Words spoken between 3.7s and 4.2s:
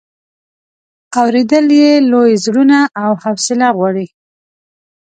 غواړي.